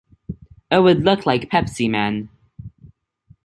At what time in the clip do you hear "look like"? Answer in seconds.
1.03-1.51